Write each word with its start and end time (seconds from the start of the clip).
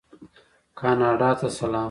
کاناډا 0.79 1.31
ته 1.39 1.47
سلام. 1.57 1.79